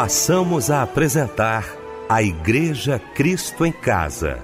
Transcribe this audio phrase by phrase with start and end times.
[0.00, 1.62] passamos a apresentar
[2.08, 4.38] a Igreja Cristo em Casa.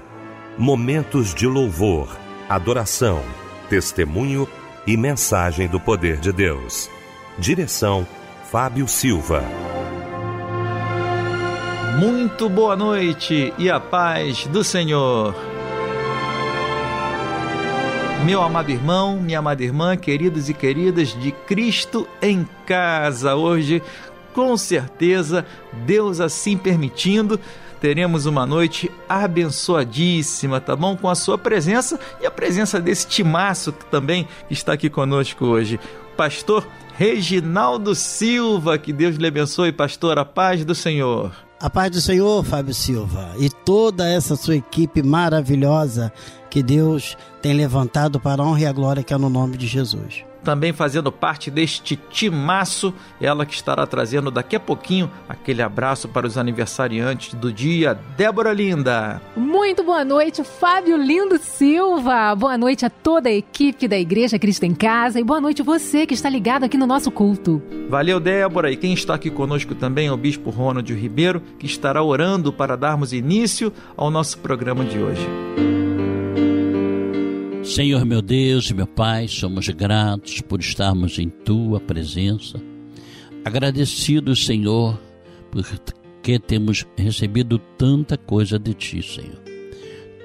[0.55, 2.15] Momentos de louvor,
[2.47, 3.23] adoração,
[3.67, 4.47] testemunho
[4.85, 6.91] e mensagem do poder de Deus.
[7.39, 8.05] Direção
[8.51, 9.41] Fábio Silva.
[11.97, 15.33] Muito boa noite e a paz do Senhor.
[18.23, 23.35] Meu amado irmão, minha amada irmã, queridos e queridas de Cristo em casa.
[23.35, 23.81] Hoje,
[24.37, 25.43] com certeza,
[25.83, 27.39] Deus assim permitindo,
[27.81, 30.95] teremos uma noite abençoadíssima, tá bom?
[30.95, 35.79] Com a sua presença e a presença desse timaço que também está aqui conosco hoje.
[36.15, 41.31] Pastor Reginaldo Silva, que Deus lhe abençoe, pastor, a paz do Senhor.
[41.59, 46.13] A paz do Senhor, Fábio Silva, e toda essa sua equipe maravilhosa
[46.47, 49.65] que Deus tem levantado para a honra e a glória que é no nome de
[49.65, 56.07] Jesus também fazendo parte deste timaço, ela que estará trazendo daqui a pouquinho aquele abraço
[56.07, 57.99] para os aniversariantes do dia.
[58.15, 59.21] Débora Linda.
[59.35, 62.33] Muito boa noite, Fábio Lindo Silva.
[62.33, 66.05] Boa noite a toda a equipe da Igreja Cristo em Casa e boa noite você
[66.05, 67.61] que está ligado aqui no nosso culto.
[67.89, 68.71] Valeu, Débora.
[68.71, 72.77] E quem está aqui conosco também é o Bispo Ronald Ribeiro, que estará orando para
[72.77, 75.76] darmos início ao nosso programa de hoje.
[77.67, 82.59] Senhor meu Deus e meu Pai, somos gratos por estarmos em Tua presença.
[83.43, 84.97] Agradecidos, Senhor,
[85.51, 89.43] porque temos recebido tanta coisa de Ti, Senhor.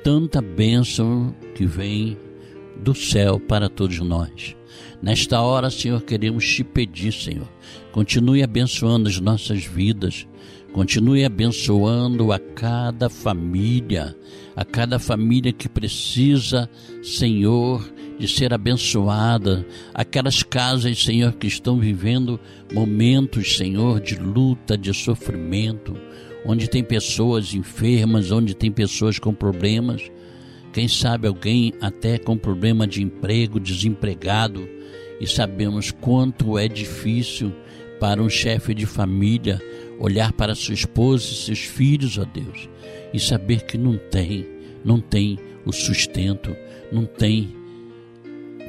[0.04, 2.16] Tanta bênção que vem
[2.80, 4.56] do céu para todos nós.
[5.02, 7.48] Nesta hora, Senhor, queremos te pedir, Senhor,
[7.90, 10.28] continue abençoando as nossas vidas,
[10.72, 14.16] continue abençoando a cada família,
[14.54, 16.68] a cada família que precisa,
[17.02, 17.82] Senhor,
[18.18, 22.38] de ser abençoada, aquelas casas, Senhor, que estão vivendo
[22.72, 25.96] momentos, Senhor, de luta, de sofrimento,
[26.44, 30.02] onde tem pessoas enfermas, onde tem pessoas com problemas,
[30.72, 34.68] quem sabe alguém até com problema de emprego, desempregado,
[35.20, 37.52] e sabemos quanto é difícil
[38.00, 39.60] para um chefe de família
[40.00, 42.68] olhar para sua esposa e seus filhos, ó Deus,
[43.12, 44.46] e saber que não tem,
[44.84, 46.56] não tem o sustento,
[46.90, 47.54] não tem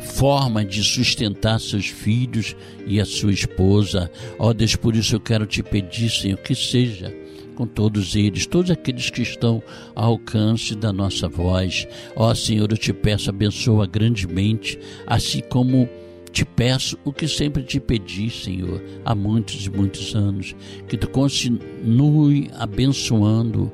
[0.01, 2.55] forma de sustentar seus filhos
[2.85, 4.11] e a sua esposa.
[4.37, 7.13] Ó Deus, por isso eu quero te pedir, Senhor, que seja
[7.55, 9.61] com todos eles, todos aqueles que estão
[9.95, 11.87] ao alcance da nossa voz.
[12.15, 15.87] Ó Senhor, eu te peço, abençoa grandemente, assim como
[16.31, 20.55] te peço o que sempre te pedi, Senhor, há muitos e muitos anos,
[20.87, 23.71] que tu continue abençoando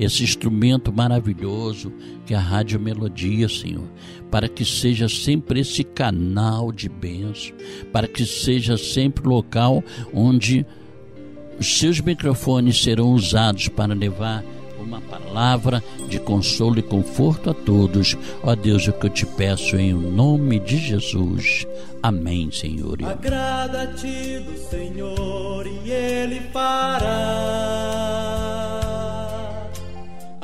[0.00, 1.92] esse instrumento maravilhoso
[2.24, 3.86] que é a Rádio Melodia, Senhor,
[4.30, 7.54] para que seja sempre esse canal de bênção,
[7.92, 9.84] para que seja sempre o local
[10.14, 10.64] onde
[11.58, 14.42] os seus microfones serão usados para levar
[14.80, 18.16] uma palavra de consolo e conforto a todos.
[18.42, 21.66] Ó Deus, é o que eu te peço em nome de Jesus.
[22.02, 22.96] Amém, Senhor.
[23.04, 28.29] Agrada-te do Senhor e Ele fará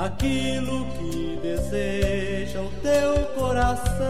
[0.06, 4.06] aquilo que deseja o teu coração.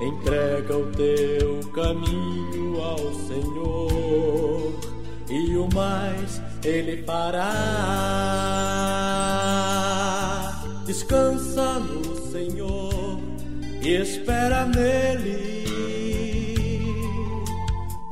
[0.00, 4.72] Entrega o teu caminho ao Senhor
[5.30, 7.52] e o mais Ele fará.
[10.84, 13.18] Descansa no Senhor
[13.80, 15.64] e espera nele,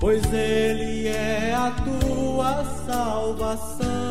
[0.00, 4.01] pois Ele é a tua salvação.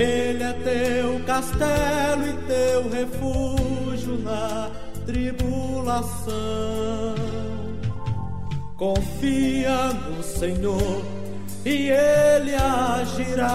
[0.00, 4.70] Ele é teu castelo e teu refúgio na
[5.04, 6.34] tribulação.
[8.78, 11.04] Confia no Senhor
[11.66, 13.50] e Ele agirá.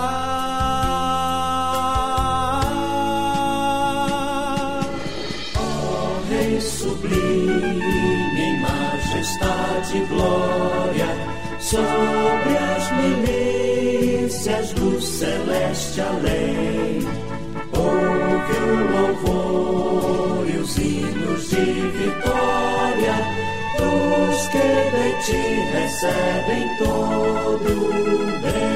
[5.58, 11.08] Ó Rei sublime em majestade e glória
[11.60, 12.92] sobre as
[14.46, 17.00] milícias do celeste além.
[17.74, 23.16] Ouve o louvor e os hinos de vitória
[23.78, 25.44] dos que de ti
[25.74, 27.72] recebem todo
[28.42, 28.75] bem.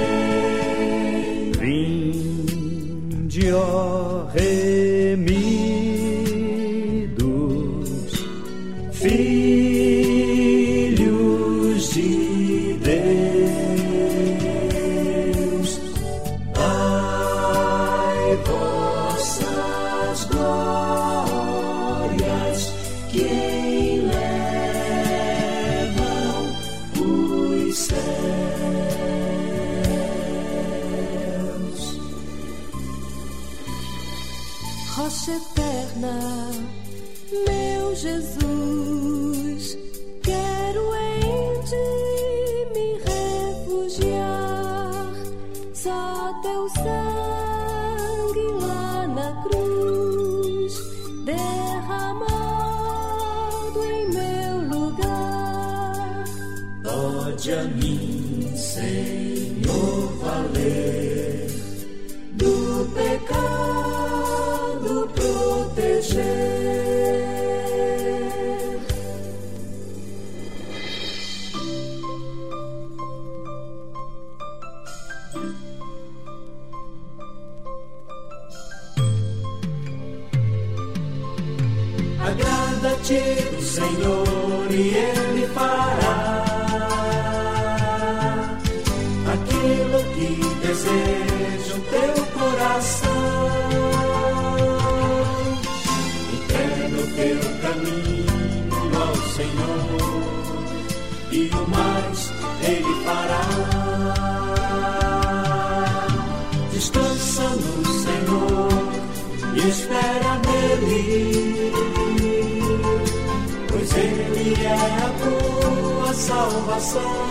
[116.80, 117.30] Salvação.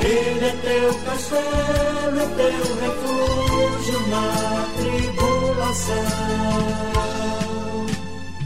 [0.00, 4.28] Ele é teu castelo, teu refúgio na
[4.78, 6.08] tribulação.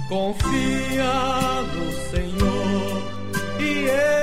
[0.08, 1.12] Confia
[1.74, 3.02] no Senhor
[3.60, 4.21] e Ele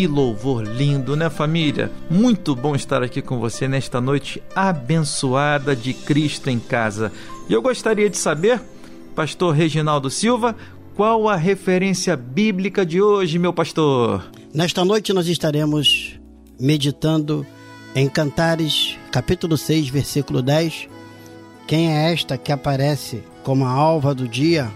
[0.00, 1.92] Que louvor lindo, né, família?
[2.08, 7.12] Muito bom estar aqui com você nesta noite abençoada de Cristo em casa.
[7.50, 8.62] E eu gostaria de saber,
[9.14, 10.56] pastor Reginaldo Silva,
[10.94, 14.24] qual a referência bíblica de hoje, meu pastor?
[14.54, 16.18] Nesta noite nós estaremos
[16.58, 17.46] meditando
[17.94, 20.88] em Cantares, capítulo 6, versículo 10.
[21.66, 24.70] Quem é esta que aparece como a alva do dia,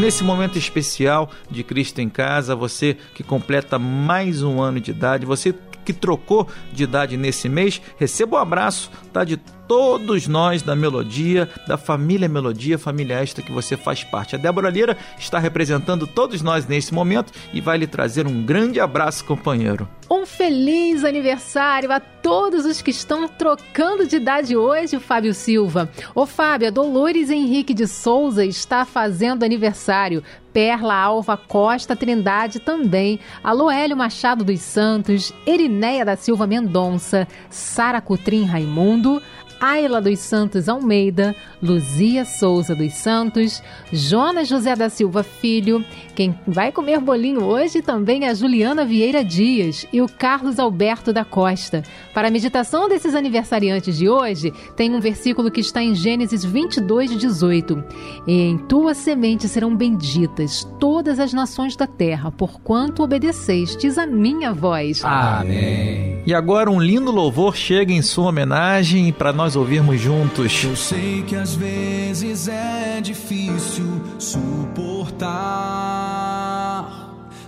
[0.10, 5.24] nesse momento especial de Cristo em Casa, você que completa mais um ano de idade,
[5.24, 5.54] você
[5.90, 11.50] que trocou de idade nesse mês, receba um abraço tá, de todos nós da Melodia,
[11.68, 14.36] da família Melodia, família esta que você faz parte.
[14.36, 18.80] A Débora Lira está representando todos nós nesse momento e vai lhe trazer um grande
[18.80, 19.88] abraço, companheiro.
[20.10, 25.90] Um feliz aniversário a todos os que estão trocando de idade hoje, Fábio Silva.
[26.16, 30.24] Ô Fábio, a Dolores Henrique de Souza está fazendo aniversário.
[30.60, 33.18] Perla Alva Costa Trindade também.
[33.42, 39.22] Aloélio Machado dos Santos, Erinéia da Silva Mendonça, Sara Cutrim Raimundo,
[39.60, 43.62] Ayla dos Santos Almeida, Luzia Souza dos Santos,
[43.92, 45.84] Jonas José da Silva Filho,
[46.16, 51.14] quem vai comer bolinho hoje também é a Juliana Vieira Dias e o Carlos Alberto
[51.14, 51.84] da Costa.
[52.14, 57.18] Para a meditação desses aniversariantes de hoje, tem um versículo que está em Gênesis 22,
[57.18, 57.84] 18.
[58.28, 65.04] Em tua semente serão benditas todas as nações da terra, porquanto obedecestes a minha voz.
[65.04, 66.22] Amém.
[66.26, 70.64] E agora um lindo louvor chega em sua homenagem para nós nós ouvirmos juntos.
[70.64, 75.26] Eu sei que às vezes é difícil suportar.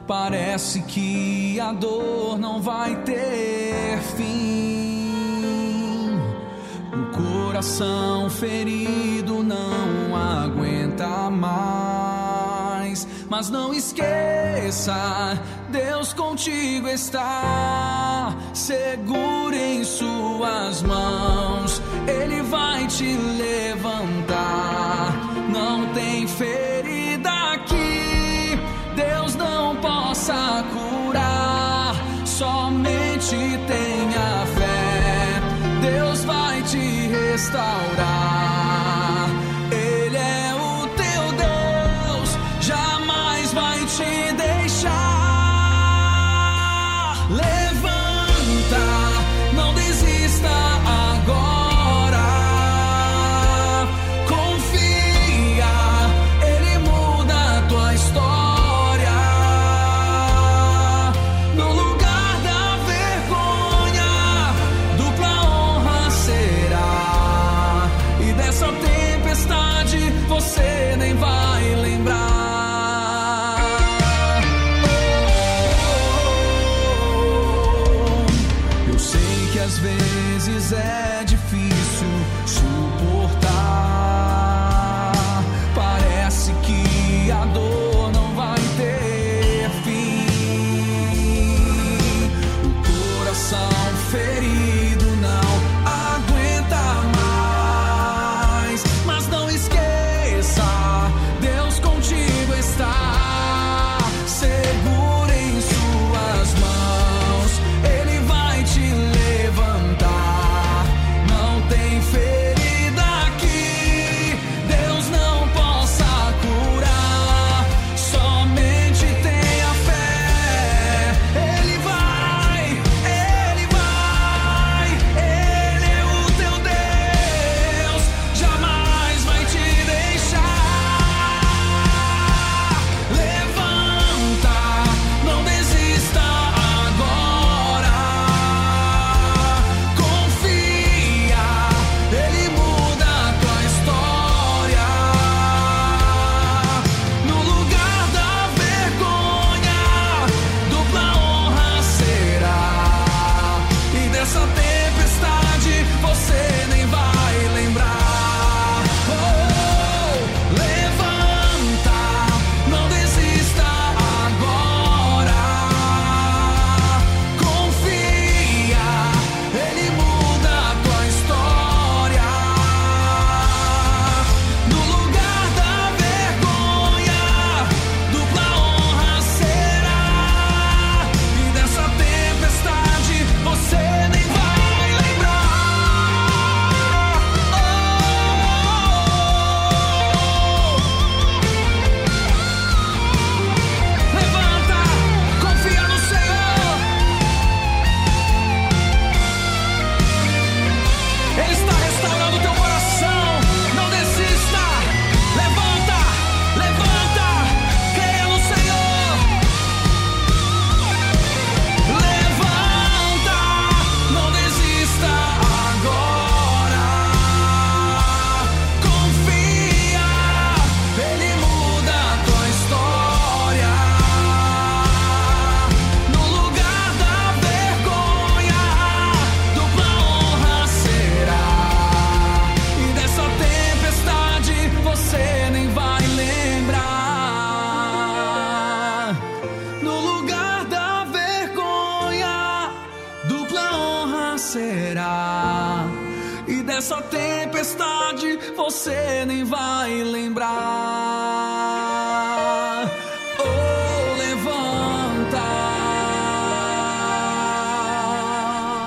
[0.07, 5.11] Parece que a dor não vai ter fim.
[6.91, 12.10] O coração ferido não aguenta mais.
[13.29, 18.35] Mas não esqueça, Deus contigo está.
[18.53, 25.13] Segure em Suas mãos, Ele vai te levantar.
[25.49, 28.59] Não tem ferida que
[28.95, 31.95] Deus não possa curar.
[32.25, 33.35] Somente
[33.67, 35.41] tenha fé,
[35.81, 38.60] Deus vai te restaurar.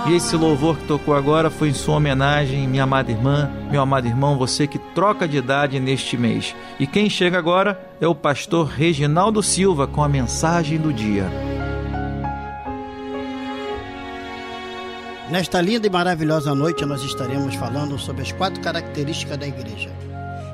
[0.06, 4.06] E esse louvor que tocou agora foi em sua homenagem, minha amada irmã, meu amado
[4.06, 6.54] irmão, você que troca de idade neste mês.
[6.78, 11.24] E quem chega agora é o pastor Reginaldo Silva com a mensagem do dia.
[15.30, 19.90] Nesta linda e maravilhosa noite, nós estaremos falando sobre as quatro características da igreja.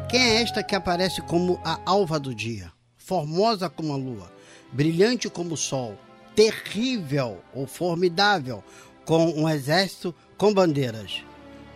[0.09, 4.31] Quem é esta que aparece como a alva do dia, formosa como a lua,
[4.73, 5.99] brilhante como o sol,
[6.37, 8.63] terrível ou formidável,
[9.05, 11.23] com um exército com bandeiras?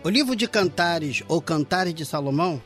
[0.03, 2.61] O livro de Cantares ou Cantares de Salomão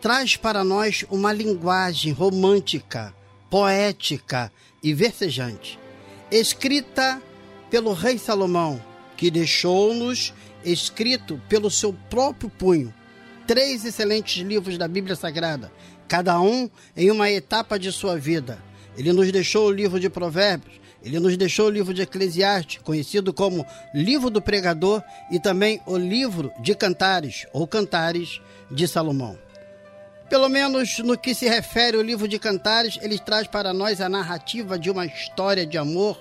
[0.00, 3.14] traz para nós uma linguagem romântica,
[3.50, 5.78] poética e versejante,
[6.30, 7.20] escrita
[7.70, 8.80] pelo rei Salomão,
[9.16, 10.32] que deixou-nos
[10.64, 12.94] escrito pelo seu próprio punho
[13.46, 15.72] três excelentes livros da Bíblia Sagrada,
[16.08, 18.58] cada um em uma etapa de sua vida.
[18.96, 23.32] Ele nos deixou o livro de Provérbios, ele nos deixou o livro de Eclesiastes, conhecido
[23.32, 29.38] como Livro do Pregador, e também o livro de Cantares, ou Cantares de Salomão.
[30.28, 34.08] Pelo menos no que se refere ao livro de Cantares, ele traz para nós a
[34.08, 36.20] narrativa de uma história de amor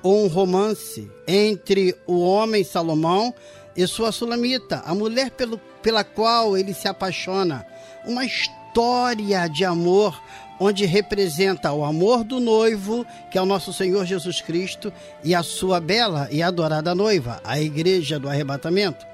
[0.00, 3.34] ou um romance entre o homem Salomão
[3.76, 7.66] e sua sulamita, a mulher pelo, pela qual ele se apaixona.
[8.06, 10.22] Uma história de amor
[10.60, 14.92] onde representa o amor do noivo, que é o nosso Senhor Jesus Cristo,
[15.24, 19.06] e a sua bela e adorada noiva, a igreja do arrebatamento.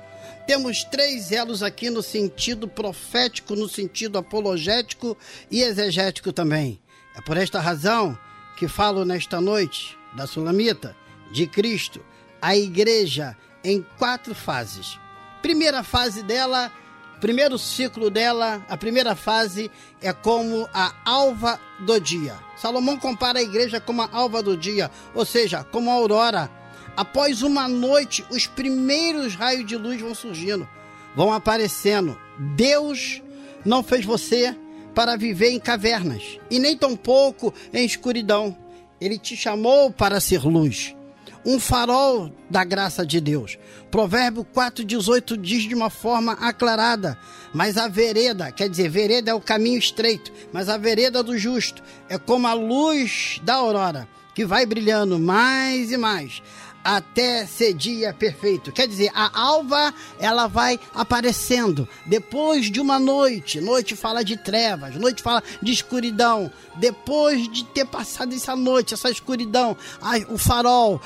[0.45, 5.17] Temos três elos aqui no sentido profético, no sentido apologético
[5.49, 6.81] e exegético também.
[7.17, 8.19] É por esta razão
[8.59, 10.97] que falo nesta noite da Sulamita,
[11.33, 12.05] de Cristo,
[12.43, 14.99] a igreja em quatro fases.
[15.43, 16.73] Primeira fase dela,
[17.21, 19.71] primeiro ciclo dela, a primeira fase
[20.01, 22.35] é como a alva do dia.
[22.57, 26.51] Salomão compara a igreja como a alva do dia, ou seja, como a aurora.
[26.97, 30.69] Após uma noite, os primeiros raios de luz vão surgindo,
[31.15, 32.19] vão aparecendo.
[32.55, 33.23] Deus
[33.65, 34.57] não fez você
[34.95, 38.57] para viver em cavernas e nem tampouco em escuridão.
[38.99, 40.97] Ele te chamou para ser luz
[41.47, 43.57] um farol da graça de Deus.
[43.89, 47.17] Provérbio 4,18 diz de uma forma aclarada:
[47.55, 51.83] Mas a vereda, quer dizer, vereda é o caminho estreito, mas a vereda do justo
[52.09, 56.43] é como a luz da aurora, que vai brilhando mais e mais
[56.87, 58.71] até ser dia perfeito.
[58.71, 63.61] Quer dizer, a alva ela vai aparecendo depois de uma noite.
[63.61, 66.51] Noite fala de trevas, noite fala de escuridão.
[66.77, 69.77] Depois de ter passado essa noite, essa escuridão,
[70.29, 71.01] o farol,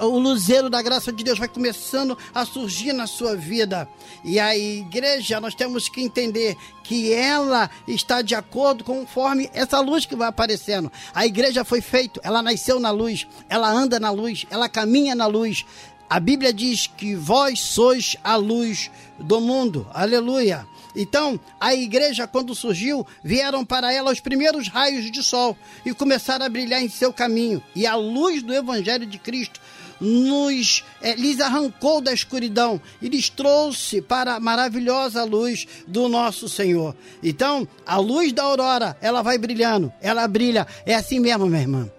[0.00, 3.88] o luzeiro da graça de Deus vai começando a surgir na sua vida.
[4.24, 10.04] E a igreja, nós temos que entender que ela está de acordo conforme essa luz
[10.04, 10.90] que vai aparecendo.
[11.14, 15.21] A igreja foi feita, ela nasceu na luz, ela anda na luz, ela caminha na
[15.26, 15.64] luz.
[16.08, 19.86] A Bíblia diz que vós sois a luz do mundo.
[19.94, 20.66] Aleluia.
[20.94, 25.56] Então, a igreja, quando surgiu, vieram para ela os primeiros raios de sol
[25.86, 27.62] e começaram a brilhar em seu caminho.
[27.74, 29.58] E a luz do Evangelho de Cristo
[30.02, 36.48] nos é, lhes arrancou da escuridão e lhes trouxe para a maravilhosa luz do nosso
[36.48, 36.94] Senhor.
[37.22, 40.66] Então, a luz da aurora, ela vai brilhando, ela brilha.
[40.84, 41.90] É assim mesmo, minha irmã.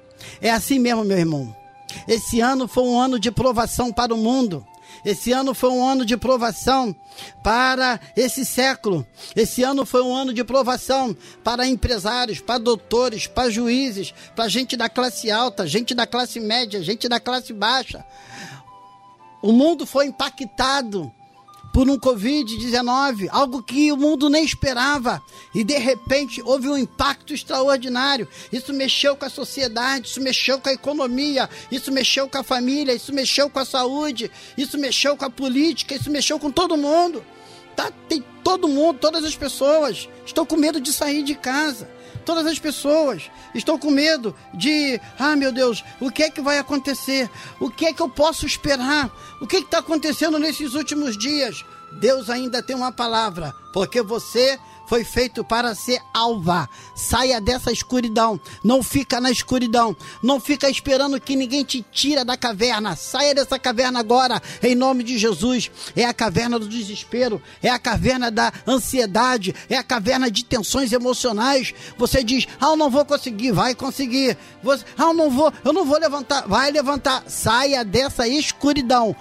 [0.41, 1.62] É assim mesmo, meu irmão.
[2.07, 4.65] Esse ano foi um ano de provação para o mundo.
[5.03, 6.95] Esse ano foi um ano de provação
[7.41, 9.05] para esse século.
[9.35, 14.77] Esse ano foi um ano de provação para empresários, para doutores, para juízes, para gente
[14.77, 18.05] da classe alta, gente da classe média, gente da classe baixa.
[19.41, 21.11] O mundo foi impactado
[21.73, 25.21] por um Covid-19, algo que o mundo nem esperava.
[25.53, 28.27] E de repente houve um impacto extraordinário.
[28.51, 32.93] Isso mexeu com a sociedade, isso mexeu com a economia, isso mexeu com a família,
[32.93, 37.25] isso mexeu com a saúde, isso mexeu com a política, isso mexeu com todo mundo.
[37.75, 41.89] Tá, tem todo mundo, todas as pessoas estão com medo de sair de casa.
[42.25, 46.57] Todas as pessoas estão com medo de, ah, meu Deus, o que é que vai
[46.57, 47.29] acontecer?
[47.59, 49.11] O que é que eu posso esperar?
[49.41, 51.65] O que é está acontecendo nesses últimos dias?
[51.99, 54.57] Deus ainda tem uma palavra, porque você
[54.93, 56.69] foi feito para ser alva.
[56.93, 58.39] Saia dessa escuridão.
[58.63, 59.97] Não fica na escuridão.
[60.21, 62.95] Não fica esperando que ninguém te tira da caverna.
[62.95, 65.71] Saia dessa caverna agora, em nome de Jesus.
[65.95, 70.91] É a caverna do desespero, é a caverna da ansiedade, é a caverna de tensões
[70.91, 71.73] emocionais.
[71.97, 73.51] Você diz: "Ah, eu não vou conseguir".
[73.51, 74.37] Vai conseguir.
[74.61, 76.47] Você, "Ah, eu não vou, eu não vou levantar".
[76.47, 77.23] Vai levantar.
[77.27, 79.15] Saia dessa escuridão.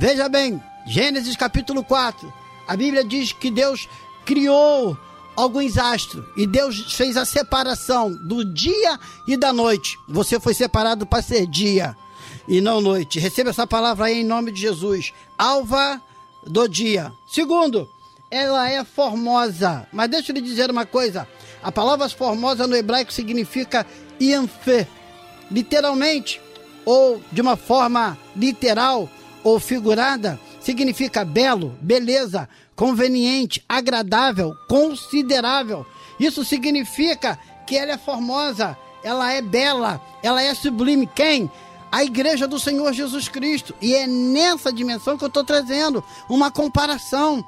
[0.00, 2.32] Veja bem, Gênesis capítulo 4.
[2.66, 3.88] A Bíblia diz que Deus
[4.24, 4.96] criou
[5.36, 9.98] alguns astros e Deus fez a separação do dia e da noite.
[10.08, 11.96] Você foi separado para ser dia
[12.46, 13.18] e não noite.
[13.18, 15.12] Receba essa palavra aí em nome de Jesus.
[15.38, 16.00] Alva
[16.46, 17.12] do dia.
[17.28, 17.88] Segundo,
[18.30, 19.86] ela é formosa.
[19.92, 21.26] Mas deixa eu lhe dizer uma coisa.
[21.62, 23.86] A palavra formosa no hebraico significa
[24.18, 24.86] ianfe.
[25.50, 26.40] Literalmente,
[26.84, 29.08] ou de uma forma literal
[29.44, 32.48] ou figurada, significa belo, beleza,
[32.82, 35.86] conveniente, agradável, considerável.
[36.18, 41.06] Isso significa que ela é formosa, ela é bela, ela é sublime.
[41.06, 41.48] Quem?
[41.92, 43.72] a igreja do Senhor Jesus Cristo.
[43.80, 47.44] E é nessa dimensão que eu estou trazendo uma comparação.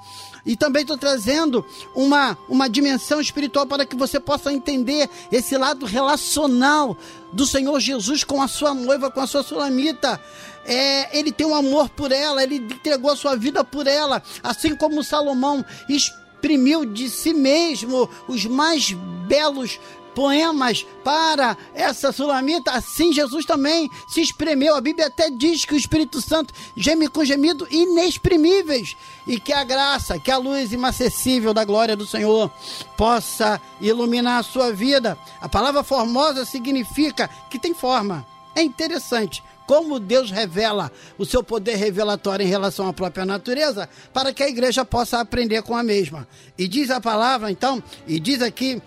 [0.47, 5.87] E também estou trazendo uma, uma dimensão espiritual para que você possa entender esse lado
[5.87, 6.97] relacional
[7.33, 10.21] do Senhor Jesus com a sua noiva, com a sua sulamita.
[10.67, 14.75] É, ele tem um amor por ela, ele entregou a sua vida por ela, assim
[14.77, 18.93] como Salomão exprimiu de si mesmo os mais
[19.27, 19.79] belos
[20.14, 24.74] poemas para essa sulamita, assim Jesus também se espremeu.
[24.74, 28.96] A Bíblia até diz que o Espírito Santo geme com gemido inexprimíveis
[29.27, 32.50] e que a graça, que a luz inacessível da glória do Senhor
[32.96, 35.18] possa iluminar a sua vida.
[35.40, 38.27] A palavra formosa significa que tem forma.
[38.55, 44.33] É interessante como Deus revela o seu poder revelatório em relação à própria natureza, para
[44.33, 46.29] que a igreja possa aprender com a mesma.
[46.57, 48.81] E diz a palavra, então, e diz aqui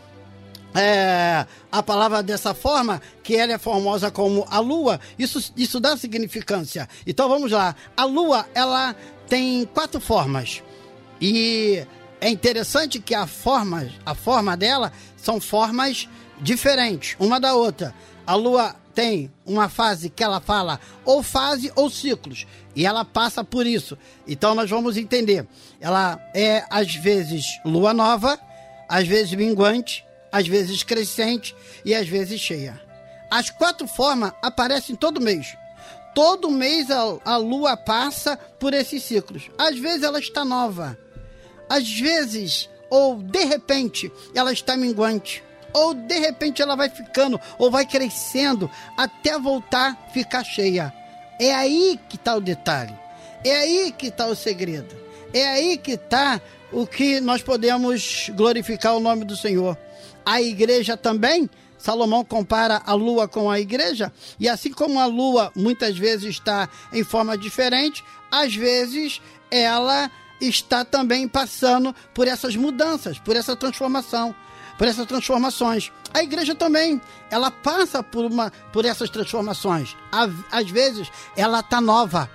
[0.75, 5.97] é, a palavra dessa forma, que ela é formosa como a lua, isso, isso dá
[5.97, 6.87] significância.
[7.05, 7.75] Então vamos lá.
[7.95, 8.95] A lua, ela
[9.27, 10.63] tem quatro formas.
[11.19, 11.85] E
[12.21, 16.07] é interessante que a forma, a forma dela são formas
[16.39, 17.93] diferentes, uma da outra.
[18.25, 23.43] A lua tem uma fase que ela fala ou fase ou ciclos, e ela passa
[23.43, 23.97] por isso.
[24.27, 25.47] Então nós vamos entender.
[25.79, 28.39] Ela é às vezes lua nova,
[28.89, 32.79] às vezes minguante, às vezes crescente e às vezes cheia.
[33.29, 35.57] As quatro formas aparecem todo mês.
[36.15, 39.49] Todo mês a, a lua passa por esses ciclos.
[39.57, 40.97] Às vezes ela está nova,
[41.69, 47.69] às vezes, ou de repente, ela está minguante, ou de repente ela vai ficando, ou
[47.69, 50.93] vai crescendo, até voltar a ficar cheia.
[51.39, 52.95] É aí que está o detalhe.
[53.43, 54.95] É aí que está o segredo.
[55.31, 59.77] É aí que está o que nós podemos glorificar o nome do Senhor
[60.27, 61.49] a igreja também.
[61.77, 66.67] Salomão compara a lua com a igreja, e assim como a lua muitas vezes está
[66.91, 70.11] em forma diferente, às vezes ela
[70.41, 74.35] está também passando por essas mudanças, por essa transformação,
[74.75, 75.91] por essas transformações.
[76.13, 79.95] A igreja também, ela passa por uma por essas transformações.
[80.51, 82.29] Às vezes ela está nova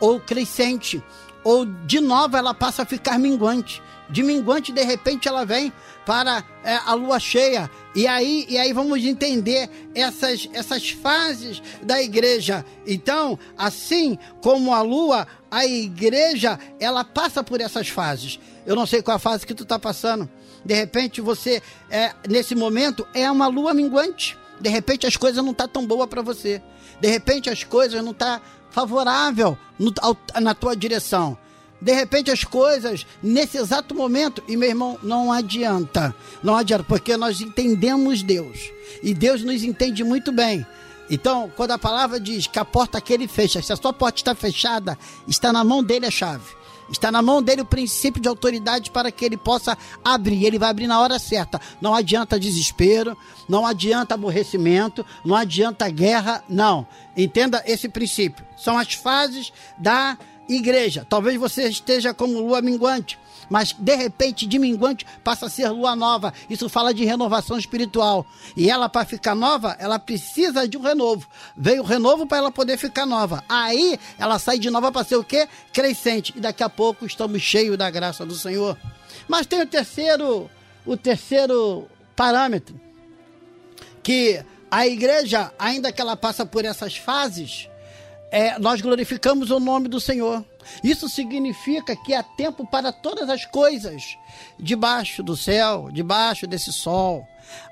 [0.00, 1.02] ou crescente,
[1.44, 3.80] ou de nova ela passa a ficar minguante.
[4.10, 5.72] De minguante, de repente, ela vem
[6.08, 7.70] para é, a lua cheia.
[7.94, 12.64] E aí, e aí vamos entender essas, essas fases da igreja.
[12.86, 18.40] Então, assim como a lua, a igreja, ela passa por essas fases.
[18.64, 20.26] Eu não sei qual a fase que tu está passando.
[20.64, 24.34] De repente, você, é, nesse momento, é uma lua minguante.
[24.58, 26.62] De repente, as coisas não estão tá tão boas para você.
[27.02, 29.58] De repente, as coisas não estão tá favorável
[30.40, 31.36] na tua direção.
[31.80, 36.14] De repente as coisas, nesse exato momento, e meu irmão, não adianta.
[36.42, 38.58] Não adianta, porque nós entendemos Deus.
[39.02, 40.66] E Deus nos entende muito bem.
[41.10, 44.18] Então, quando a palavra diz que a porta que ele fecha, se a sua porta
[44.18, 46.58] está fechada, está na mão dele a chave.
[46.90, 50.44] Está na mão dele o princípio de autoridade para que ele possa abrir.
[50.44, 51.60] Ele vai abrir na hora certa.
[51.80, 53.16] Não adianta desespero,
[53.48, 56.86] não adianta aborrecimento, não adianta guerra, não.
[57.16, 58.44] Entenda esse princípio.
[58.56, 60.16] São as fases da
[60.48, 61.06] igreja.
[61.08, 63.18] Talvez você esteja como lua minguante,
[63.50, 66.32] mas de repente de minguante passa a ser lua nova.
[66.48, 68.26] Isso fala de renovação espiritual.
[68.56, 71.26] E ela, para ficar nova, ela precisa de um renovo.
[71.56, 73.44] Veio o renovo para ela poder ficar nova.
[73.48, 75.48] Aí ela sai de nova para ser o quê?
[75.72, 76.32] Crescente.
[76.36, 78.76] E daqui a pouco estamos cheios da graça do Senhor.
[79.26, 80.50] Mas tem o terceiro,
[80.86, 82.78] o terceiro parâmetro.
[84.02, 87.68] Que a igreja, ainda que ela passa por essas fases,
[88.30, 90.44] é, nós glorificamos o nome do Senhor.
[90.84, 94.18] Isso significa que há tempo para todas as coisas,
[94.58, 97.26] debaixo do céu, debaixo desse sol.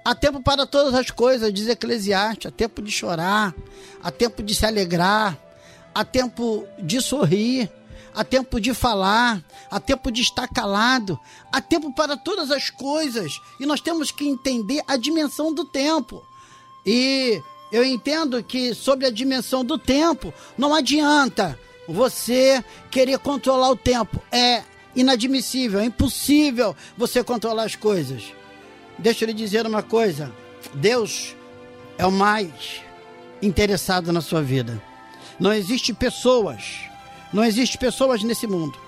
[0.04, 2.46] Há tempo para todas as coisas, diz Eclesiastes.
[2.46, 3.54] Há tempo de chorar,
[4.02, 5.36] há tempo de se alegrar,
[5.94, 7.70] há tempo de sorrir,
[8.14, 11.20] há tempo de falar, há tempo de estar calado,
[11.52, 13.38] há tempo para todas as coisas.
[13.60, 16.24] E nós temos que entender a dimensão do tempo.
[16.86, 23.76] E eu entendo que sobre a dimensão do tempo, não adianta você querer controlar o
[23.76, 24.22] tempo.
[24.30, 24.62] É
[24.94, 28.32] inadmissível, é impossível você controlar as coisas.
[28.98, 30.32] Deixa eu lhe dizer uma coisa:
[30.74, 31.34] Deus
[31.98, 32.82] é o mais
[33.42, 34.82] interessado na sua vida.
[35.38, 36.80] Não existe pessoas,
[37.32, 38.78] não existe pessoas nesse mundo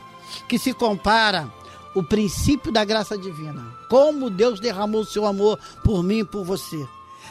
[0.48, 1.50] que se compara
[1.94, 3.64] o princípio da graça divina.
[3.90, 6.86] Como Deus derramou o seu amor por mim e por você.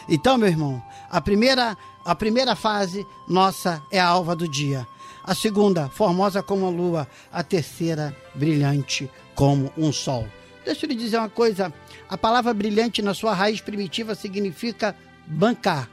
[0.10, 4.88] Então, meu irmão, a primeira, a primeira fase nossa é a alva do dia.
[5.24, 7.08] A segunda, formosa como a lua.
[7.32, 10.28] A terceira, brilhante como um sol.
[10.64, 11.74] Deixa eu lhe dizer uma coisa.
[12.10, 15.90] A palavra brilhante na sua raiz primitiva significa bancar.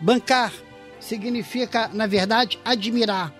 [0.00, 0.52] Bancar
[1.00, 3.32] significa, na verdade, admirar,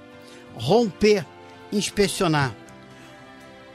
[0.54, 1.26] romper,
[1.72, 2.54] inspecionar.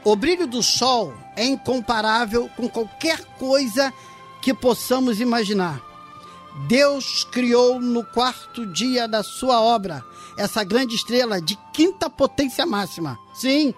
[0.04, 3.92] O brilho do sol é incomparável com qualquer coisa
[4.40, 5.91] que possamos imaginar.
[6.68, 10.04] Deus criou no quarto dia da sua obra
[10.36, 13.18] essa grande estrela de quinta potência máxima.
[13.34, 13.74] Sim,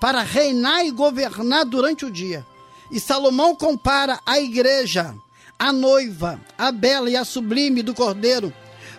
[0.00, 2.46] para reinar e governar durante o dia.
[2.90, 5.14] E Salomão compara a igreja,
[5.58, 8.52] a noiva, a bela e a sublime do cordeiro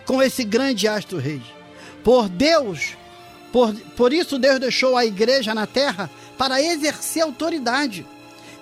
[0.06, 1.42] com esse grande astro rei.
[2.04, 2.96] Por Deus,
[3.52, 8.06] por, por isso Deus deixou a igreja na terra para exercer autoridade.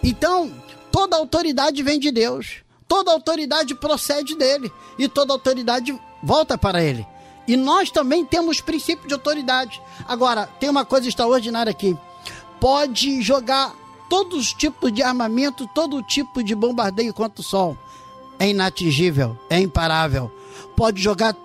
[0.03, 0.53] Então,
[0.91, 2.66] toda autoridade vem de Deus.
[2.89, 7.07] Toda autoridade procede dele e toda autoridade volta para ele.
[7.49, 9.81] E nós também temos princípio de autoridade.
[10.07, 11.97] Agora, tem uma coisa extraordinária aqui.
[12.61, 13.75] Pode jogar
[14.09, 17.77] todos os tipos de armamento, todo tipo de bombardeio contra o sol.
[18.39, 20.31] É inatingível, é imparável.
[20.75, 21.37] Pode jogar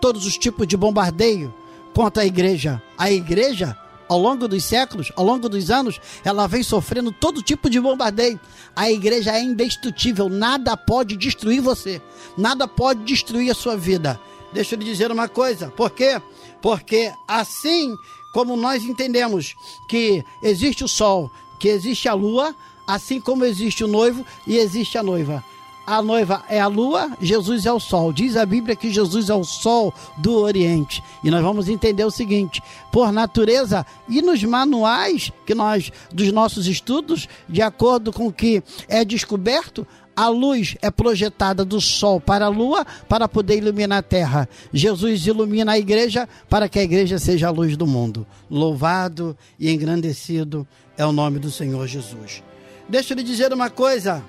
[0.00, 1.52] todos os tipos de bombardeio
[1.94, 2.82] contra a igreja.
[2.96, 3.76] A igreja
[4.08, 8.38] ao longo dos séculos, ao longo dos anos, ela vem sofrendo todo tipo de bombardeio.
[8.74, 12.00] A igreja é indestrutível, nada pode destruir você,
[12.36, 14.20] nada pode destruir a sua vida.
[14.52, 16.20] Deixa eu lhe dizer uma coisa, por quê?
[16.60, 17.94] Porque assim
[18.34, 19.54] como nós entendemos
[19.88, 22.54] que existe o sol, que existe a lua,
[22.86, 25.44] assim como existe o noivo e existe a noiva
[25.86, 28.12] a noiva é a lua, Jesus é o sol.
[28.12, 31.02] Diz a Bíblia que Jesus é o sol do Oriente.
[31.24, 36.66] E nós vamos entender o seguinte: por natureza e nos manuais que nós dos nossos
[36.66, 42.46] estudos, de acordo com o que é descoberto, a luz é projetada do sol para
[42.46, 44.48] a lua para poder iluminar a terra.
[44.72, 48.26] Jesus ilumina a igreja para que a igreja seja a luz do mundo.
[48.50, 50.66] Louvado e engrandecido
[50.96, 52.42] é o nome do Senhor Jesus.
[52.88, 54.22] Deixa eu lhe dizer uma coisa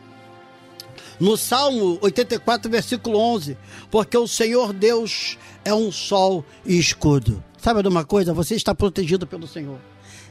[1.19, 3.57] no Salmo 84, versículo 11,
[3.89, 7.43] porque o Senhor Deus é um sol e escudo.
[7.57, 8.33] Sabe de uma coisa?
[8.33, 9.79] Você está protegido pelo Senhor.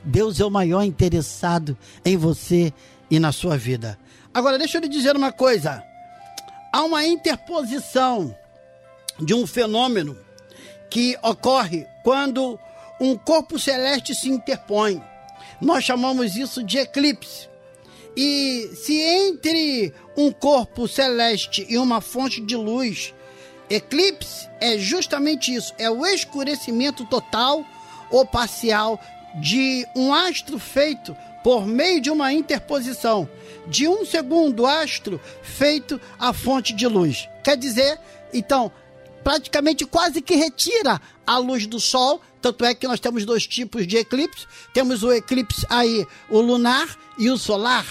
[0.05, 2.73] Deus é o maior interessado em você
[3.11, 3.99] e na sua vida.
[4.35, 5.83] Agora, deixa eu lhe dizer uma coisa.
[6.73, 8.35] Há uma interposição
[9.21, 10.17] de um fenômeno
[10.91, 12.59] que ocorre quando
[13.01, 15.03] um corpo celeste se interpõe.
[15.61, 17.52] Nós chamamos isso de eclipse.
[18.17, 23.15] E se entre um corpo celeste e uma fonte de luz,
[23.71, 27.65] eclipse é justamente isso: é o escurecimento total
[28.11, 29.01] ou parcial
[29.41, 33.29] de um astro feito por meio de uma interposição
[33.67, 37.29] de um segundo astro feito a fonte de luz.
[37.43, 37.99] Quer dizer,
[38.33, 38.73] então,
[39.23, 42.21] praticamente quase que retira a luz do Sol.
[42.41, 44.47] Tanto é que nós temos dois tipos de eclipse.
[44.75, 47.87] Temos o eclipse aí, o lunar e o solar.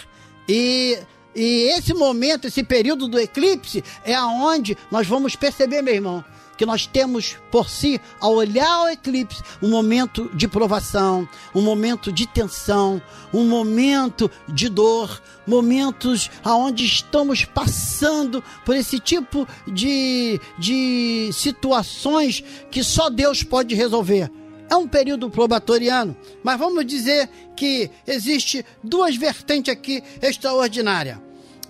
[0.48, 0.98] E,
[1.36, 6.24] e esse momento, esse período do eclipse, é aonde nós vamos perceber, meu irmão,
[6.62, 12.12] que nós temos por si, ao olhar o eclipse, um momento de provação, um momento
[12.12, 13.02] de tensão,
[13.34, 22.84] um momento de dor, momentos aonde estamos passando por esse tipo de, de situações que
[22.84, 24.30] só Deus pode resolver.
[24.72, 31.18] É um período probatoriano, mas vamos dizer que existe duas vertentes aqui extraordinárias.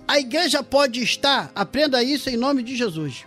[0.06, 3.24] A igreja pode estar, aprenda isso em nome de Jesus,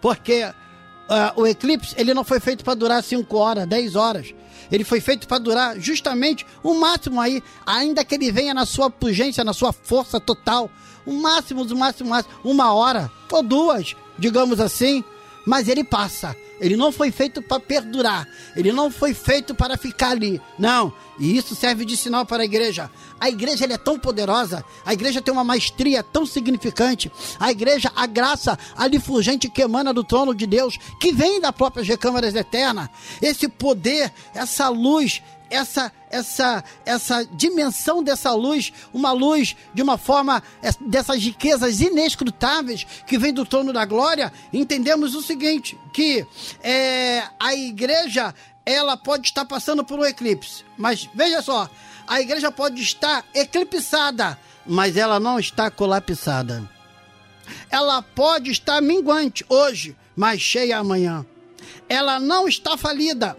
[0.00, 4.34] porque uh, o eclipse ele não foi feito para durar 5 horas, 10 horas.
[4.72, 8.88] Ele foi feito para durar justamente o máximo aí, ainda que ele venha na sua
[8.88, 10.70] pugência, na sua força total.
[11.04, 15.04] O máximo, o máximo, o máximo, uma hora ou duas, digamos assim,
[15.48, 16.36] mas ele passa.
[16.60, 18.28] Ele não foi feito para perdurar.
[18.54, 20.38] Ele não foi feito para ficar ali.
[20.58, 20.92] Não.
[21.18, 22.90] E isso serve de sinal para a igreja.
[23.18, 24.62] A igreja é tão poderosa.
[24.84, 27.10] A igreja tem uma maestria tão significante.
[27.40, 31.50] A igreja, a graça ali fulgente que emana do trono de Deus, que vem da
[31.50, 32.90] própria recâmaras eterna.
[33.22, 40.42] Esse poder, essa luz, essa essa essa dimensão dessa luz, uma luz de uma forma
[40.80, 46.26] dessas riquezas inescrutáveis que vem do trono da glória, entendemos o seguinte, que
[46.62, 48.34] é, a igreja
[48.64, 51.70] ela pode estar passando por um eclipse, mas veja só,
[52.06, 56.68] a igreja pode estar eclipsada, mas ela não está colapsada.
[57.70, 61.24] Ela pode estar minguante hoje, mas cheia amanhã.
[61.88, 63.36] Ela não está falida,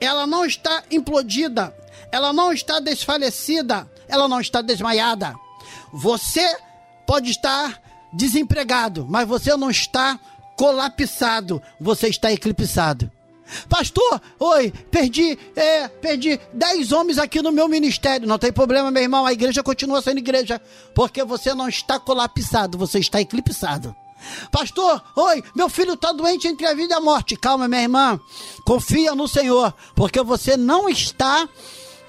[0.00, 1.74] ela não está implodida,
[2.10, 5.34] ela não está desfalecida, ela não está desmaiada.
[5.92, 6.56] Você
[7.06, 7.80] pode estar
[8.12, 10.18] desempregado, mas você não está
[10.56, 13.10] colapsado, você está eclipsado.
[13.68, 18.28] Pastor, oi, perdi, é, perdi 10 homens aqui no meu ministério.
[18.28, 20.60] Não tem problema, meu irmão, a igreja continua sendo igreja,
[20.94, 23.94] porque você não está colapsado, você está eclipsado.
[24.50, 27.36] Pastor, oi, meu filho está doente entre a vida e a morte.
[27.36, 28.20] Calma, minha irmã.
[28.64, 31.48] Confia no Senhor, porque você não está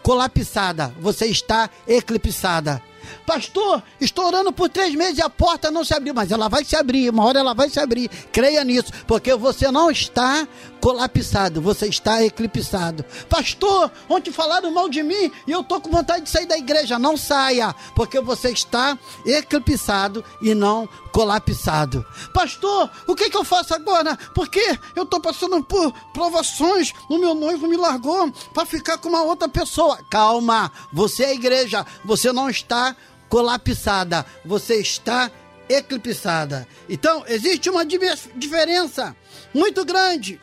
[0.04, 2.82] colapsada, você está eclipsada.
[3.26, 6.64] Pastor, estou orando por três meses e a porta não se abriu, mas ela vai
[6.64, 8.10] se abrir, uma hora ela vai se abrir.
[8.32, 10.48] Creia nisso, porque você não está
[10.82, 13.06] colapsado, você está eclipsado.
[13.30, 16.98] Pastor, ontem falaram mal de mim e eu estou com vontade de sair da igreja.
[16.98, 22.04] Não saia, porque você está eclipsado e não colapsado.
[22.34, 24.18] Pastor, o que, que eu faço agora?
[24.34, 26.92] Porque eu estou passando por provações.
[27.08, 30.00] O meu noivo me largou para ficar com uma outra pessoa.
[30.10, 32.96] Calma, você é igreja, você não está
[33.30, 35.30] colapsada, você está
[35.70, 36.68] eclipsada.
[36.90, 39.16] Então, existe uma diferença
[39.54, 40.40] muito grande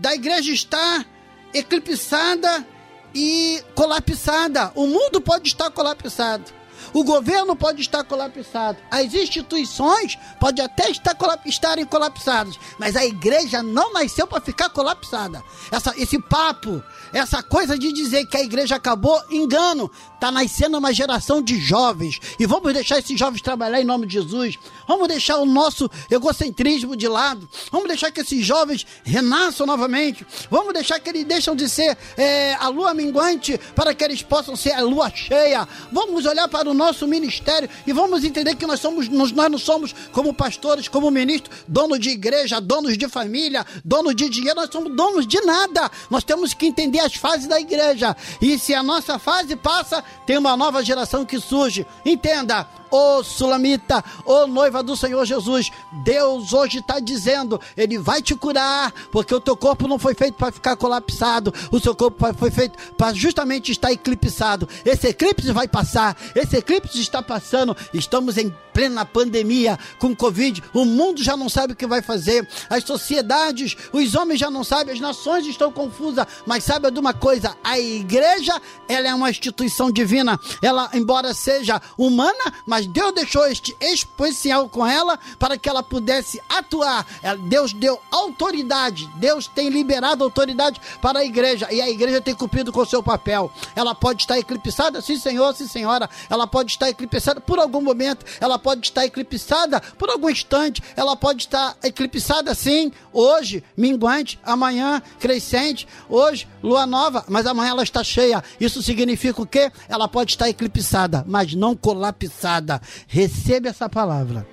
[0.00, 1.06] da igreja estar
[1.52, 2.66] eclipsada
[3.14, 4.72] e colapsada.
[4.74, 6.58] O mundo pode estar colapsado.
[6.94, 8.78] O governo pode estar colapsado.
[8.90, 12.58] As instituições podem até estar colap estarem colapsadas.
[12.78, 15.42] Mas a igreja não nasceu para ficar colapsada.
[15.70, 19.90] Essa, esse papo, essa coisa de dizer que a igreja acabou, engano.
[20.14, 22.20] Está nascendo uma geração de jovens.
[22.38, 24.58] E vamos deixar esses jovens trabalhar em nome de Jesus.
[24.86, 27.48] Vamos deixar o nosso egocentrismo de lado.
[27.72, 30.26] Vamos deixar que esses jovens renasçam novamente.
[30.50, 34.54] Vamos deixar que eles deixam de ser é, a lua minguante para que eles possam
[34.54, 35.66] ser a lua cheia.
[35.90, 39.94] Vamos olhar para o nosso ministério e vamos entender que nós somos, nós não somos
[40.12, 44.94] como pastores, como ministros, donos de igreja, donos de família, donos de dinheiro, nós somos
[44.94, 45.90] donos de nada.
[46.10, 48.16] Nós temos que entender as fases da igreja.
[48.40, 51.86] E se a nossa fase passa, tem uma nova geração que surge.
[52.04, 58.34] Entenda, ô Sulamita, ô noiva do Senhor Jesus, Deus hoje está dizendo, Ele vai te
[58.34, 62.50] curar, porque o teu corpo não foi feito para ficar colapsado, o seu corpo foi
[62.50, 64.68] feito para justamente estar eclipsado.
[64.84, 70.84] Esse eclipse vai passar, esse eclipse está passando, estamos em plena pandemia com Covid, o
[70.84, 74.94] mundo já não sabe o que vai fazer, as sociedades, os homens já não sabem,
[74.94, 79.90] as nações estão confusas, mas saiba de uma coisa, a igreja, ela é uma instituição
[79.90, 85.82] divina, ela, embora seja humana, mas Deus deixou este especial com ela para que ela
[85.82, 87.06] pudesse atuar,
[87.48, 92.72] Deus deu autoridade, Deus tem liberado autoridade para a igreja, e a igreja tem cumprido
[92.72, 96.88] com o seu papel, ela pode estar eclipsada, sim senhor, sim senhora, ela pode estar
[96.88, 102.54] eclipsada por algum momento, ela pode estar eclipsada por algum instante, ela pode estar eclipsada
[102.54, 108.42] sim, hoje, minguante, amanhã, crescente, hoje, lua nova, mas amanhã ela está cheia.
[108.60, 109.72] Isso significa o quê?
[109.88, 112.69] Ela pode estar eclipsada, mas não colapsada.
[113.06, 114.46] Receba essa palavra.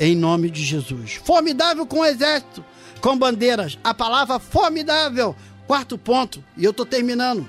[0.00, 1.20] Em nome de Jesus.
[1.22, 2.64] Formidável com o exército,
[3.00, 3.78] com bandeiras.
[3.84, 5.36] A palavra formidável.
[5.66, 7.48] Quarto ponto, e eu estou terminando.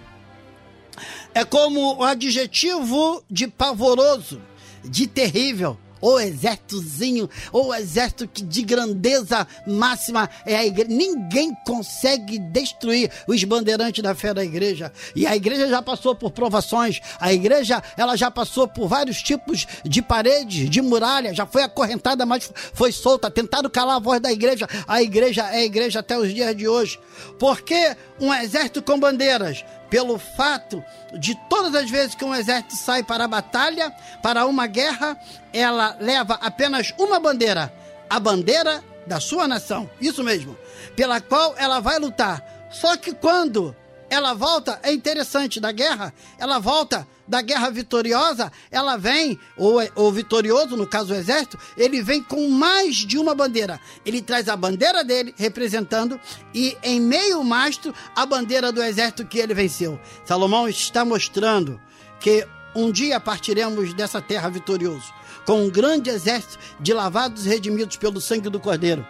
[1.34, 4.42] É como o adjetivo de pavoroso
[4.84, 5.78] de terrível.
[6.02, 10.90] O exércitozinho, o exército de grandeza máxima é a igreja.
[10.90, 14.92] Ninguém consegue destruir os bandeirantes da fé da igreja.
[15.16, 17.00] E a igreja já passou por provações.
[17.20, 21.34] A igreja, ela já passou por vários tipos de paredes, de muralha.
[21.34, 23.32] Já foi acorrentada, mas foi solta.
[23.32, 24.68] Tentaram calar a voz da igreja.
[24.88, 27.00] A igreja é a igreja até os dias de hoje.
[27.40, 33.04] Porque um exército com bandeiras pelo fato de todas as vezes que um exército sai
[33.04, 35.18] para a batalha, para uma guerra,
[35.54, 37.72] ela leva apenas uma bandeira,
[38.10, 40.58] a bandeira da sua nação, isso mesmo,
[40.96, 42.44] pela qual ela vai lutar.
[42.70, 43.76] Só que quando
[44.10, 50.12] ela volta, é interessante, da guerra, ela volta da guerra vitoriosa, ela vem, ou, ou
[50.12, 53.80] vitorioso, no caso o exército, ele vem com mais de uma bandeira.
[54.06, 56.20] Ele traz a bandeira dele, representando,
[56.54, 60.00] e em meio mastro, a bandeira do exército que ele venceu.
[60.24, 61.80] Salomão está mostrando
[62.20, 65.14] que um dia partiremos dessa terra vitorioso,
[65.46, 69.06] com um grande exército de lavados e redimidos pelo sangue do Cordeiro.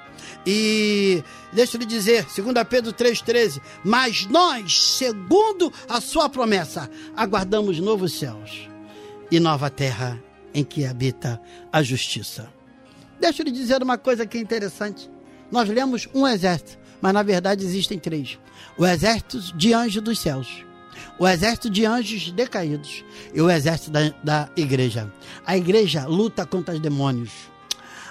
[0.50, 2.38] E deixa eu lhe dizer, 2
[2.70, 8.70] Pedro 3,13: Mas nós, segundo a sua promessa, aguardamos novos céus
[9.30, 10.18] e nova terra
[10.54, 12.50] em que habita a justiça.
[13.20, 15.12] Deixa eu lhe dizer uma coisa que é interessante.
[15.52, 18.40] Nós lemos um exército, mas na verdade existem três:
[18.78, 20.64] o exército de anjos dos céus,
[21.20, 23.04] o exército de anjos decaídos
[23.34, 25.12] e o exército da, da igreja.
[25.46, 27.32] A igreja luta contra os demônios.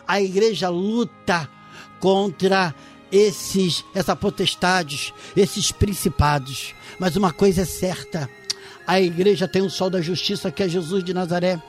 [0.06, 1.55] A igreja luta
[2.00, 2.74] contra
[3.10, 6.74] esses essa potestades, esses principados.
[6.98, 8.28] Mas uma coisa é certa:
[8.86, 11.60] a igreja tem o sol da justiça que é Jesus de Nazaré.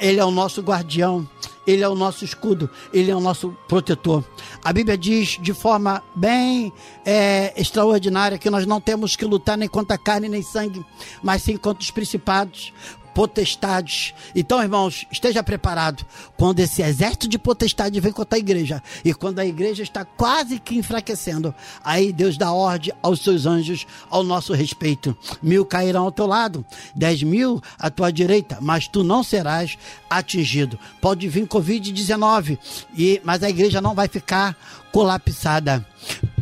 [0.00, 1.28] Ele é o nosso guardião,
[1.66, 4.24] ele é o nosso escudo, ele é o nosso protetor.
[4.62, 6.72] A Bíblia diz de forma bem
[7.04, 10.86] é, extraordinária que nós não temos que lutar nem contra carne nem sangue,
[11.20, 12.72] mas sim contra os principados,
[13.14, 14.14] potestades.
[14.34, 16.04] Então, irmãos, esteja preparado
[16.36, 20.58] quando esse exército de potestade vem contra a igreja e quando a igreja está quase
[20.58, 21.54] que enfraquecendo,
[21.84, 25.16] aí Deus dá ordem aos seus anjos ao nosso respeito.
[25.42, 29.76] Mil cairão ao teu lado, dez mil à tua direita, mas tu não serás
[30.08, 30.78] atingido.
[31.00, 32.58] Pode vir Covid-19,
[32.96, 34.56] e mas a igreja não vai ficar
[34.92, 35.84] colapsada.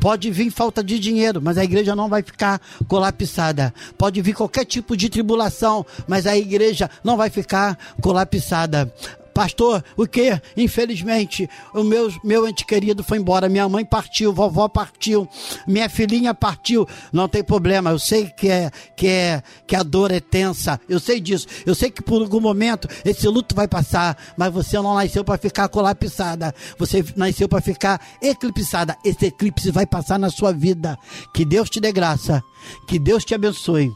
[0.00, 3.74] Pode vir falta de dinheiro, mas a igreja não vai ficar colapsada.
[3.98, 8.92] Pode vir qualquer tipo de tribulação, mas a igreja não vai ficar colapsada.
[9.36, 10.40] Pastor, o que?
[10.56, 13.50] Infelizmente, o meu, meu ente querido foi embora.
[13.50, 15.28] Minha mãe partiu, vovó partiu,
[15.66, 16.88] minha filhinha partiu.
[17.12, 20.80] Não tem problema, eu sei que, é, que, é, que a dor é tensa.
[20.88, 21.46] Eu sei disso.
[21.66, 25.36] Eu sei que por algum momento esse luto vai passar, mas você não nasceu para
[25.36, 26.54] ficar colapsada.
[26.78, 28.96] Você nasceu para ficar eclipsada.
[29.04, 30.96] Esse eclipse vai passar na sua vida.
[31.34, 32.42] Que Deus te dê graça.
[32.88, 33.92] Que Deus te abençoe.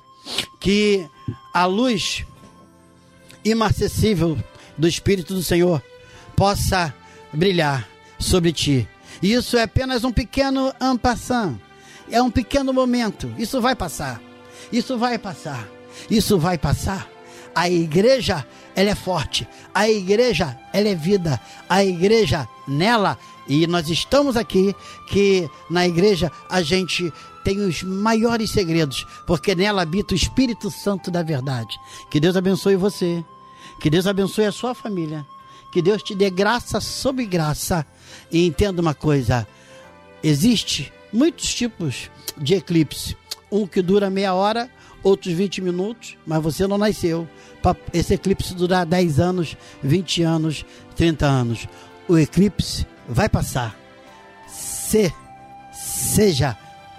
[0.60, 1.08] Que
[1.54, 2.26] a luz
[3.42, 4.36] inacessível
[4.80, 5.82] do Espírito do Senhor
[6.34, 6.92] possa
[7.32, 7.86] brilhar
[8.18, 8.88] sobre ti.
[9.22, 11.56] Isso é apenas um pequeno ampassant.
[12.10, 13.32] É um pequeno momento.
[13.38, 14.20] Isso vai passar.
[14.72, 15.68] Isso vai passar.
[16.10, 17.08] Isso vai passar.
[17.54, 19.46] A igreja, ela é forte.
[19.74, 21.40] A igreja, ela é vida.
[21.68, 23.18] A igreja, nela,
[23.48, 24.74] e nós estamos aqui,
[25.08, 27.12] que na igreja a gente
[27.44, 31.78] tem os maiores segredos, porque nela habita o Espírito Santo da verdade.
[32.10, 33.24] Que Deus abençoe você.
[33.80, 35.26] Que Deus abençoe a sua família.
[35.72, 37.86] Que Deus te dê graça sobre graça.
[38.30, 39.46] E entenda uma coisa:
[40.22, 43.16] existe muitos tipos de eclipse.
[43.50, 44.70] Um que dura meia hora,
[45.02, 47.26] outros 20 minutos, mas você não nasceu
[47.62, 50.64] para esse eclipse durar 10 anos, 20 anos,
[50.94, 51.66] 30 anos.
[52.06, 53.76] O eclipse vai passar.
[54.46, 55.12] Se,
[55.72, 56.56] seja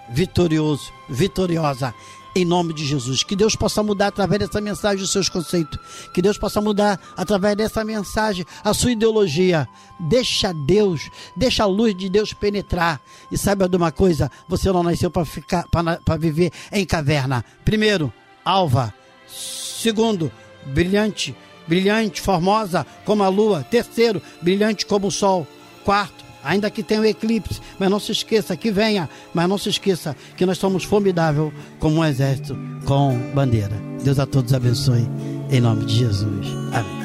[0.10, 1.94] vitorioso, vitoriosa
[2.36, 3.24] em nome de Jesus.
[3.24, 5.80] Que Deus possa mudar através dessa mensagem os seus conceitos.
[6.14, 9.68] Que Deus possa mudar através dessa mensagem a sua ideologia.
[10.00, 13.02] Deixa Deus, deixa a luz de Deus penetrar.
[13.32, 17.44] E saiba de uma coisa: você não nasceu para ficar para viver em caverna.
[17.66, 18.12] Primeiro,
[18.44, 18.94] alva.
[19.28, 20.32] Segundo,
[20.66, 21.36] brilhante,
[21.68, 23.64] brilhante, formosa como a lua.
[23.64, 25.48] Terceiro, brilhante como o sol.
[25.84, 29.70] Quarto, ainda que tenha o eclipse, mas não se esqueça que venha, mas não se
[29.70, 33.76] esqueça que nós somos formidável como um exército com bandeira.
[34.04, 35.08] Deus a todos abençoe,
[35.50, 36.48] em nome de Jesus.
[36.74, 37.01] Amém.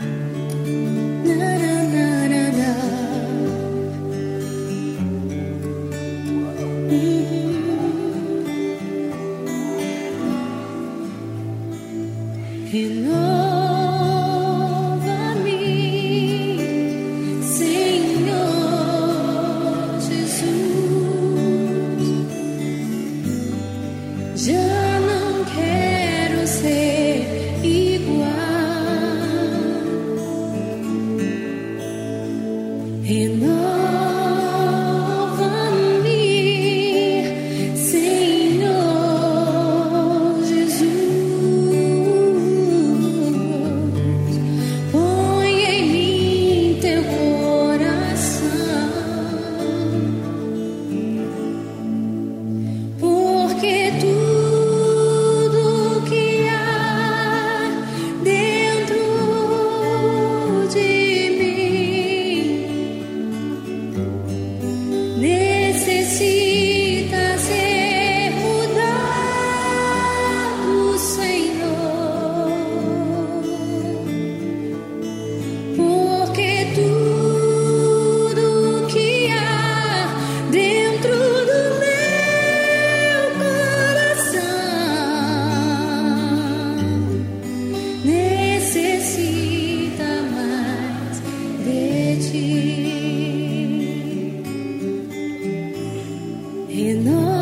[96.76, 97.35] in the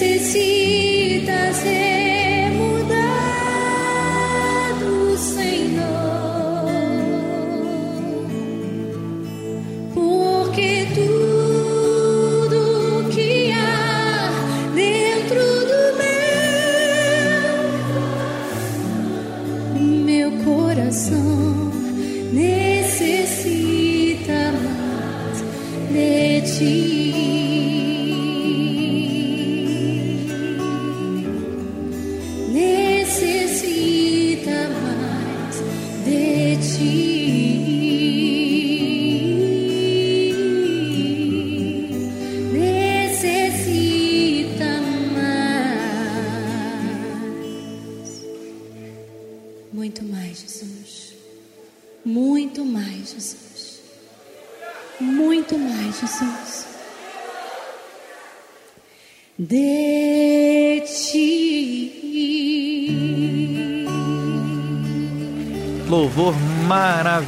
[0.00, 0.67] necesito.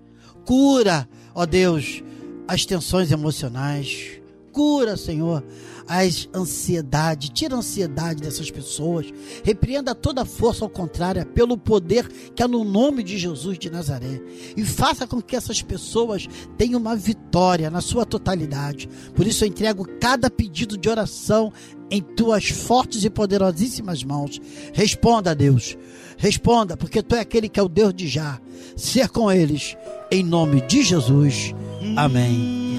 [0.45, 2.03] Cura, ó Deus,
[2.47, 4.19] as tensões emocionais.
[4.51, 5.43] Cura, Senhor,
[5.87, 7.29] as ansiedades.
[7.29, 9.11] Tira a ansiedade dessas pessoas.
[9.43, 14.21] Repreenda toda força ao contrária pelo poder que há no nome de Jesus de Nazaré.
[14.55, 16.27] E faça com que essas pessoas
[16.57, 18.87] tenham uma vitória na sua totalidade.
[19.15, 21.51] Por isso eu entrego cada pedido de oração
[21.93, 24.41] em tuas fortes e poderosíssimas mãos.
[24.73, 25.77] Responda a Deus.
[26.17, 28.41] Responda, porque tu é aquele que é o Deus de já.
[28.75, 29.77] Ser com eles,
[30.11, 31.53] em nome de Jesus.
[31.95, 32.72] Amém.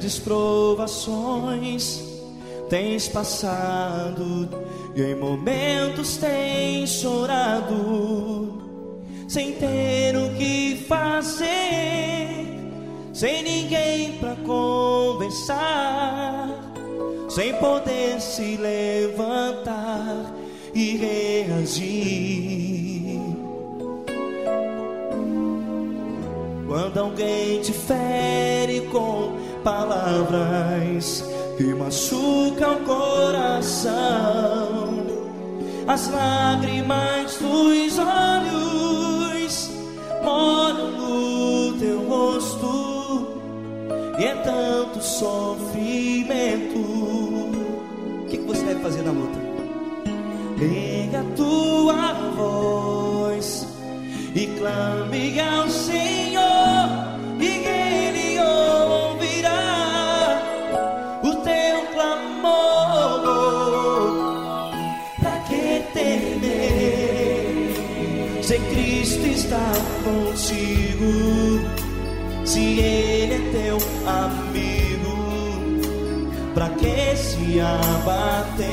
[0.00, 2.00] Grandes provações
[2.70, 4.48] tens passado
[4.96, 8.62] e em momentos tens chorado,
[9.28, 12.46] sem ter o que fazer,
[13.12, 15.68] sem ninguém para conversar,
[17.28, 20.34] sem poder se levantar
[20.74, 22.40] e reagir.
[26.66, 28.39] Quando alguém te fere
[29.70, 31.24] palavras
[31.56, 33.92] que machucam o coração,
[35.86, 39.70] as lágrimas dos olhos
[40.24, 43.38] molham no teu rosto
[44.18, 46.78] e é tanto sofrimento.
[46.78, 49.38] O que, você deve fazer na luta?
[50.58, 53.68] Liga a tua voz
[54.34, 55.69] e clame ao
[70.04, 71.60] contigo,
[72.44, 75.16] se Ele é teu amigo,
[76.54, 78.70] pra que se abater?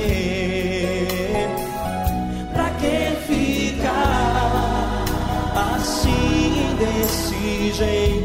[2.54, 5.06] Pra que ficar
[5.56, 8.17] assim desse jeito?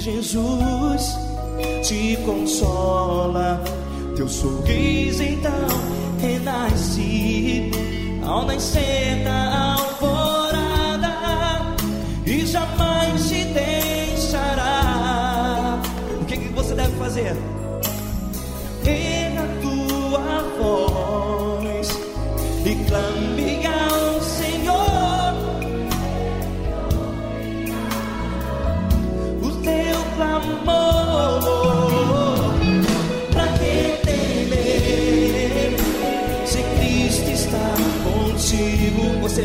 [0.00, 1.14] Jesus
[1.86, 3.62] te consola.
[4.16, 5.68] Teu sorriso então
[6.18, 7.70] renasce
[8.24, 11.10] ao nascer da alvorada
[12.24, 14.72] e jamais te deixará.
[16.20, 17.36] O que, que você deve fazer?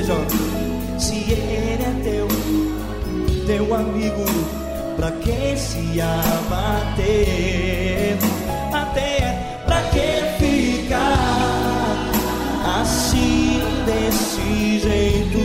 [0.05, 0.25] Seja,
[0.99, 2.27] se Ele é teu,
[3.47, 4.23] teu amigo,
[4.95, 7.35] pra que se abater?
[8.71, 11.17] Até pra que ficar
[12.79, 15.44] assim desse jeito?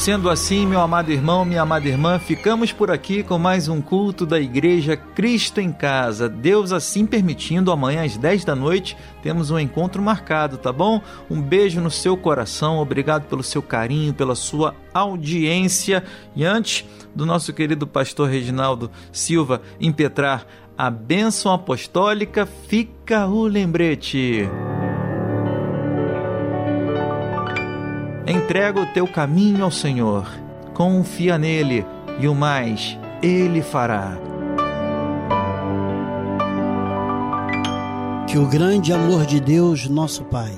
[0.00, 4.24] Sendo assim, meu amado irmão, minha amada irmã, ficamos por aqui com mais um culto
[4.24, 6.26] da Igreja Cristo em Casa.
[6.26, 11.02] Deus assim permitindo, amanhã às 10 da noite temos um encontro marcado, tá bom?
[11.30, 16.02] Um beijo no seu coração, obrigado pelo seu carinho, pela sua audiência.
[16.34, 20.46] E antes do nosso querido pastor Reginaldo Silva impetrar
[20.82, 24.48] a bênção apostólica, fica o lembrete.
[28.26, 30.26] Entrega o teu caminho ao Senhor,
[30.72, 31.84] confia nele
[32.18, 34.16] e o mais ele fará.
[38.26, 40.54] Que o grande amor de Deus, nosso Pai,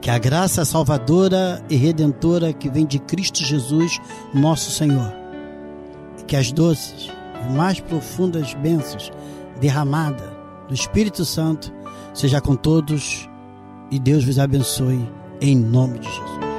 [0.00, 4.00] que a graça salvadora e redentora que vem de Cristo Jesus,
[4.32, 5.12] nosso Senhor,
[6.26, 7.12] que as doces
[7.50, 9.10] mais profundas bênçãos
[9.60, 10.30] derramadas
[10.68, 11.72] do Espírito Santo
[12.14, 13.28] seja com todos
[13.90, 15.06] e Deus vos abençoe
[15.40, 16.51] em nome de Jesus.